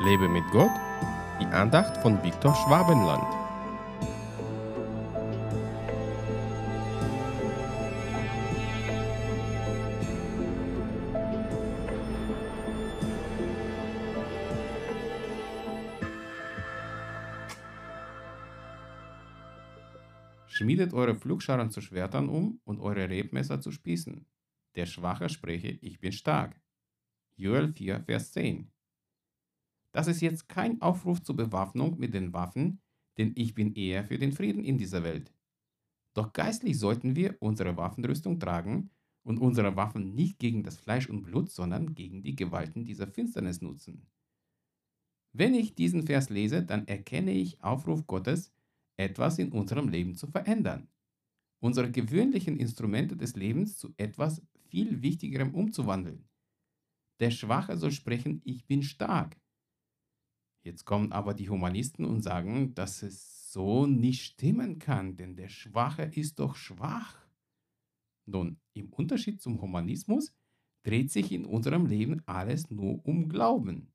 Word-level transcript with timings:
Lebe 0.00 0.28
mit 0.28 0.44
Gott, 0.52 0.70
die 1.40 1.46
Andacht 1.46 1.96
von 2.02 2.22
Viktor 2.22 2.54
Schwabenland. 2.54 3.24
Schmiedet 20.46 20.92
eure 20.92 21.16
Flugscharen 21.16 21.72
zu 21.72 21.80
Schwertern 21.80 22.28
um 22.28 22.60
und 22.64 22.78
eure 22.78 23.08
Rebmesser 23.08 23.60
zu 23.60 23.72
Spießen. 23.72 24.26
Der 24.76 24.86
Schwache 24.86 25.28
spreche, 25.28 25.68
ich 25.68 25.98
bin 25.98 26.12
stark. 26.12 26.60
Joel 27.34 27.72
4, 27.72 28.04
Vers 28.04 28.30
10. 28.30 28.70
Das 29.98 30.06
ist 30.06 30.20
jetzt 30.20 30.48
kein 30.48 30.80
Aufruf 30.80 31.20
zur 31.24 31.34
Bewaffnung 31.34 31.98
mit 31.98 32.14
den 32.14 32.32
Waffen, 32.32 32.80
denn 33.16 33.32
ich 33.34 33.56
bin 33.56 33.74
eher 33.74 34.04
für 34.04 34.16
den 34.16 34.30
Frieden 34.30 34.62
in 34.62 34.78
dieser 34.78 35.02
Welt. 35.02 35.34
Doch 36.14 36.32
geistlich 36.32 36.78
sollten 36.78 37.16
wir 37.16 37.36
unsere 37.40 37.76
Waffenrüstung 37.76 38.38
tragen 38.38 38.90
und 39.24 39.40
unsere 39.40 39.74
Waffen 39.74 40.14
nicht 40.14 40.38
gegen 40.38 40.62
das 40.62 40.76
Fleisch 40.76 41.08
und 41.08 41.22
Blut, 41.22 41.50
sondern 41.50 41.96
gegen 41.96 42.22
die 42.22 42.36
Gewalten 42.36 42.84
dieser 42.84 43.08
Finsternis 43.08 43.60
nutzen. 43.60 44.06
Wenn 45.32 45.54
ich 45.54 45.74
diesen 45.74 46.04
Vers 46.04 46.30
lese, 46.30 46.62
dann 46.62 46.86
erkenne 46.86 47.32
ich 47.32 47.60
Aufruf 47.64 48.06
Gottes, 48.06 48.52
etwas 48.96 49.40
in 49.40 49.50
unserem 49.50 49.88
Leben 49.88 50.14
zu 50.14 50.28
verändern. 50.28 50.86
Unsere 51.58 51.90
gewöhnlichen 51.90 52.56
Instrumente 52.60 53.16
des 53.16 53.34
Lebens 53.34 53.76
zu 53.76 53.92
etwas 53.96 54.46
viel 54.68 55.02
Wichtigerem 55.02 55.56
umzuwandeln. 55.56 56.28
Der 57.18 57.32
Schwache 57.32 57.76
soll 57.76 57.90
sprechen, 57.90 58.40
ich 58.44 58.64
bin 58.64 58.84
stark. 58.84 59.36
Jetzt 60.64 60.84
kommen 60.84 61.12
aber 61.12 61.34
die 61.34 61.48
Humanisten 61.48 62.04
und 62.04 62.22
sagen, 62.22 62.74
dass 62.74 63.02
es 63.02 63.52
so 63.52 63.86
nicht 63.86 64.22
stimmen 64.22 64.78
kann, 64.78 65.16
denn 65.16 65.36
der 65.36 65.48
Schwache 65.48 66.02
ist 66.02 66.38
doch 66.38 66.56
schwach. 66.56 67.26
Nun, 68.26 68.60
im 68.74 68.92
Unterschied 68.92 69.40
zum 69.40 69.60
Humanismus 69.60 70.34
dreht 70.82 71.10
sich 71.10 71.32
in 71.32 71.44
unserem 71.44 71.86
Leben 71.86 72.22
alles 72.26 72.70
nur 72.70 73.04
um 73.06 73.28
Glauben. 73.28 73.92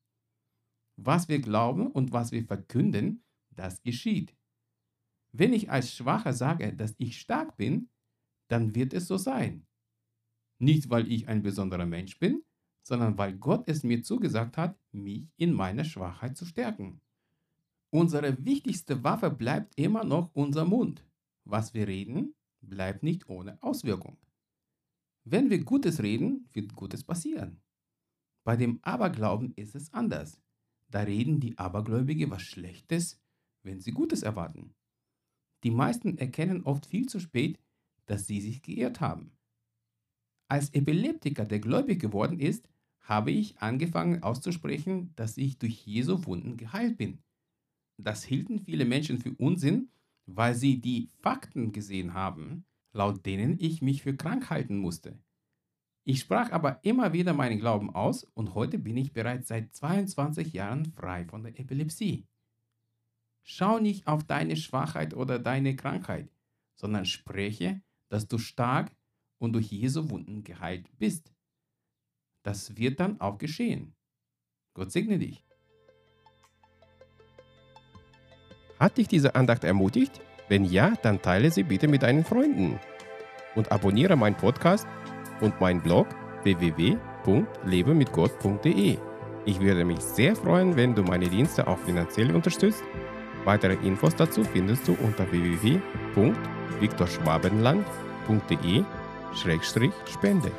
Was 0.95 1.27
wir 1.27 1.39
glauben 1.39 1.87
und 1.87 2.11
was 2.11 2.31
wir 2.31 2.43
verkünden, 2.45 3.23
das 3.51 3.81
geschieht. 3.83 4.35
Wenn 5.31 5.53
ich 5.53 5.69
als 5.69 5.93
Schwacher 5.93 6.33
sage, 6.33 6.73
dass 6.75 6.95
ich 6.97 7.19
stark 7.19 7.57
bin, 7.57 7.89
dann 8.49 8.75
wird 8.75 8.93
es 8.93 9.07
so 9.07 9.17
sein. 9.17 9.65
Nicht, 10.59 10.89
weil 10.89 11.11
ich 11.11 11.27
ein 11.27 11.41
besonderer 11.41 11.85
Mensch 11.85 12.19
bin, 12.19 12.43
sondern 12.83 13.17
weil 13.17 13.33
Gott 13.33 13.63
es 13.67 13.83
mir 13.83 14.03
zugesagt 14.03 14.57
hat, 14.57 14.77
mich 14.91 15.27
in 15.37 15.53
meiner 15.53 15.85
Schwachheit 15.85 16.37
zu 16.37 16.45
stärken. 16.45 17.01
Unsere 17.89 18.43
wichtigste 18.45 19.03
Waffe 19.03 19.29
bleibt 19.29 19.79
immer 19.79 20.03
noch 20.03 20.29
unser 20.33 20.65
Mund. 20.65 21.05
Was 21.45 21.73
wir 21.73 21.87
reden, 21.87 22.35
bleibt 22.61 23.03
nicht 23.03 23.29
ohne 23.29 23.61
Auswirkung. 23.61 24.17
Wenn 25.23 25.49
wir 25.49 25.63
Gutes 25.63 26.03
reden, 26.03 26.49
wird 26.51 26.75
Gutes 26.75 27.03
passieren. 27.03 27.61
Bei 28.43 28.57
dem 28.57 28.79
Aberglauben 28.81 29.53
ist 29.55 29.75
es 29.75 29.93
anders. 29.93 30.41
Da 30.89 31.01
reden 31.01 31.39
die 31.39 31.57
Abergläubige 31.57 32.29
was 32.29 32.41
Schlechtes, 32.41 33.21
wenn 33.63 33.79
sie 33.79 33.91
Gutes 33.91 34.21
erwarten. 34.21 34.73
Die 35.63 35.71
meisten 35.71 36.17
erkennen 36.17 36.63
oft 36.63 36.85
viel 36.85 37.07
zu 37.07 37.19
spät, 37.19 37.57
dass 38.05 38.27
sie 38.27 38.41
sich 38.41 38.61
geirrt 38.61 38.99
haben. 38.99 39.31
Als 40.53 40.71
Epileptiker, 40.71 41.45
der 41.45 41.57
gläubig 41.57 41.99
geworden 41.99 42.39
ist, 42.39 42.69
habe 43.01 43.31
ich 43.31 43.57
angefangen 43.57 44.21
auszusprechen, 44.21 45.11
dass 45.15 45.35
ich 45.35 45.57
durch 45.57 45.83
Jesu 45.87 46.27
Wunden 46.27 46.57
geheilt 46.57 46.95
bin. 46.95 47.23
Das 47.97 48.23
hielten 48.23 48.59
viele 48.59 48.85
Menschen 48.85 49.17
für 49.17 49.33
Unsinn, 49.39 49.89
weil 50.27 50.53
sie 50.53 50.79
die 50.79 51.09
Fakten 51.23 51.71
gesehen 51.71 52.13
haben, 52.13 52.65
laut 52.91 53.25
denen 53.25 53.57
ich 53.59 53.81
mich 53.81 54.03
für 54.03 54.15
krank 54.15 54.51
halten 54.51 54.77
musste. 54.77 55.17
Ich 56.03 56.19
sprach 56.19 56.51
aber 56.51 56.79
immer 56.83 57.13
wieder 57.13 57.33
meinen 57.33 57.57
Glauben 57.57 57.89
aus 57.89 58.23
und 58.23 58.53
heute 58.53 58.77
bin 58.77 58.95
ich 58.95 59.11
bereits 59.11 59.47
seit 59.47 59.73
22 59.73 60.53
Jahren 60.53 60.85
frei 60.85 61.25
von 61.25 61.41
der 61.41 61.59
Epilepsie. 61.59 62.27
Schau 63.41 63.79
nicht 63.79 64.05
auf 64.05 64.23
deine 64.23 64.55
Schwachheit 64.55 65.15
oder 65.15 65.39
deine 65.39 65.75
Krankheit, 65.75 66.29
sondern 66.75 67.05
spreche, 67.05 67.81
dass 68.09 68.27
du 68.27 68.37
stark 68.37 68.91
und 69.43 69.53
durch 69.53 69.71
Jesu 69.71 70.09
Wunden 70.09 70.43
geheilt 70.43 70.87
bist. 70.97 71.31
Das 72.43 72.75
wird 72.77 72.99
dann 72.99 73.21
auch 73.21 73.37
geschehen. 73.37 73.93
Gott 74.73 74.91
segne 74.91 75.19
dich. 75.19 75.45
Hat 78.79 78.97
dich 78.97 79.07
diese 79.07 79.35
Andacht 79.35 79.63
ermutigt? 79.63 80.19
Wenn 80.49 80.65
ja, 80.65 80.95
dann 81.03 81.21
teile 81.21 81.51
sie 81.51 81.61
bitte 81.63 81.87
mit 81.87 82.03
deinen 82.03 82.25
Freunden. 82.25 82.79
Und 83.55 83.71
abonniere 83.71 84.15
meinen 84.15 84.35
Podcast 84.35 84.87
und 85.41 85.61
meinen 85.61 85.81
Blog 85.81 86.07
www.lebemitgott.de. 86.43 88.97
Ich 89.45 89.59
würde 89.59 89.83
mich 89.85 89.99
sehr 89.99 90.35
freuen, 90.35 90.75
wenn 90.75 90.95
du 90.95 91.03
meine 91.03 91.29
Dienste 91.29 91.67
auch 91.67 91.77
finanziell 91.79 92.35
unterstützt. 92.35 92.83
Weitere 93.45 93.75
Infos 93.85 94.15
dazu 94.15 94.43
findest 94.43 94.87
du 94.87 94.93
unter 94.93 95.31
www.viktorschwabenland.de-spende. 99.33 100.51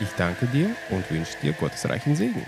Ich 0.00 0.10
danke 0.16 0.46
dir 0.46 0.70
und 0.90 1.10
wünsche 1.10 1.36
dir 1.42 1.52
gottesreichen 1.52 2.14
Segen. 2.14 2.44